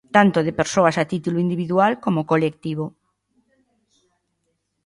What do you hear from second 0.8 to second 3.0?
a título individual como colectivo.